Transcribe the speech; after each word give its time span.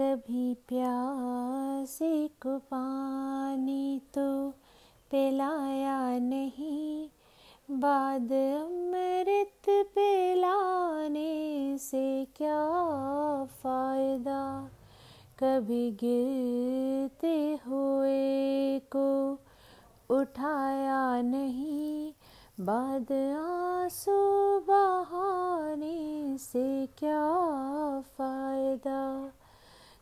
कभी 0.00 0.54
प्यासे 0.54 2.28
को 2.28 2.58
पानी 2.58 4.02
तो 4.14 4.54
पिलाया 5.10 6.18
नहीं। 6.18 7.08
बाद 7.70 8.32
अमृत 8.32 9.62
पिलाने 9.68 11.78
से 11.78 12.24
क्या 12.24 13.44
फ़ायदा? 13.44 14.70
कभी 15.42 15.90
गिरते 15.90 17.60
हुए 17.66 18.78
को 18.78 19.38
उठाया 20.10 21.22
नहीं। 21.22 22.12
बाद 22.60 23.36
आँसू 23.38 24.60
बहाने 24.60 26.38
से 26.38 26.86
क्या 26.86 27.19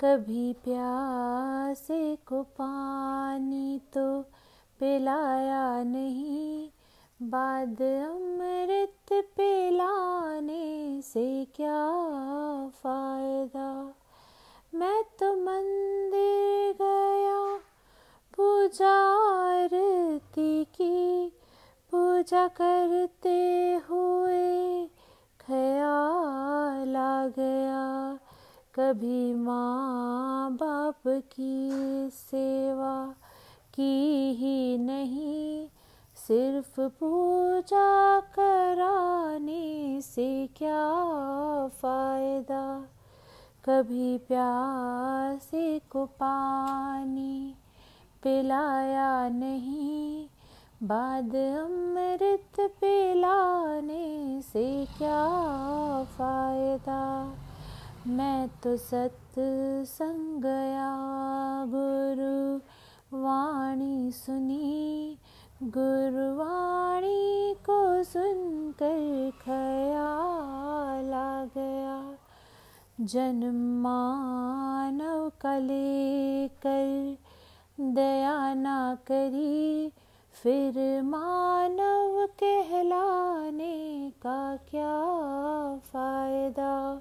कभी 0.00 0.52
प्यासे 0.52 2.16
को 2.26 2.42
पानी 2.42 3.80
तो 3.94 4.22
पिलाया 4.80 5.82
नहीं। 5.82 6.68
बाद 7.22 7.82
अमृत 7.82 9.24
पिलाने 9.36 11.02
से 11.02 11.44
क्या 11.44 11.88
फ़ायदा? 12.68 13.94
मैं 14.74 15.02
तो 15.02 15.32
मंदिर 15.32 16.72
गया 16.82 17.58
पूजा 18.36 18.94
आरती 19.42 20.64
की। 20.64 21.28
पूजा 21.90 22.48
करते 22.48 23.74
हुए 23.90 24.86
ख्याल 25.40 26.96
आ 26.96 27.26
गया। 27.26 27.89
कभी 28.80 29.34
माँ 29.34 30.52
बाप 30.52 31.02
की 31.06 31.70
सेवा 32.12 33.14
की 33.74 34.34
ही 34.34 34.78
नहीं, 34.78 35.68
सिर्फ़ 36.16 36.80
पूजा 36.80 38.20
कराने 38.20 40.00
से 40.02 40.46
क्या 40.56 40.86
फ़ायदा? 41.68 42.84
कभी 43.64 44.18
प्यासे 44.18 45.78
को 45.78 46.06
पानी 46.06 47.54
पिलाया 48.22 49.28
नहीं, 49.28 50.26
बाद 50.82 51.34
अमृत 51.34 52.60
पिलाने 52.60 54.42
से 54.42 54.86
क्या 54.98 55.26
फ़ायदा? 56.04 57.39
मैं 58.08 58.48
तो 58.48 58.76
सत्संग 58.76 60.42
गया 60.42 60.92
गुरु 61.68 62.56
वाणी 63.22 64.12
सुनी, 64.12 65.18
गुरुवाणी 65.62 67.54
को 67.54 68.04
सुनकर 68.04 69.30
ख्याल 69.44 71.14
आ 71.14 71.44
गया। 71.44 72.16
जन्म 73.00 73.82
मानव 73.82 75.32
का 75.40 75.58
लेकर 75.58 77.16
दया 77.80 78.54
ना 78.54 78.94
करी, 78.94 79.92
फिर 80.42 81.02
मानव 81.02 82.26
कहलाने 82.26 84.10
का 84.10 84.56
क्या 84.56 84.98
फ़ायदा? 85.92 87.00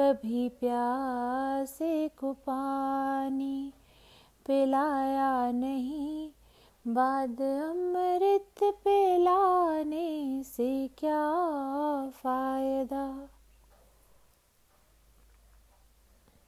कभी 0.00 0.48
प्यासे 0.48 2.08
को 2.08 2.32
पानी 2.32 3.72
पिलाया 4.46 5.50
नहीं 5.50 6.30
बाद 6.86 7.40
अमृत 7.42 8.64
पिलाने 8.64 10.42
से 10.42 10.88
क्या 10.88 11.22
फ़ायदा? 12.10 13.28